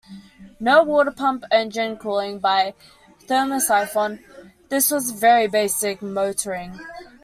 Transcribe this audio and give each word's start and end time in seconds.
No 0.59 0.81
water 0.81 1.11
pump, 1.11 1.43
engine 1.51 1.95
cooling 1.95 2.39
by 2.39 2.73
thermosyphon- 3.27 4.23
this 4.69 4.89
was 4.89 5.11
very 5.11 5.45
basic 5.45 6.01
motoring. 6.01 6.79